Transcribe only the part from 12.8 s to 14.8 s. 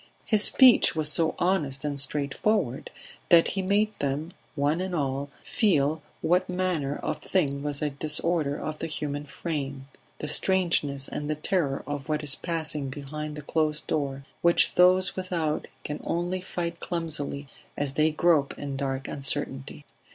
behind the closed door, which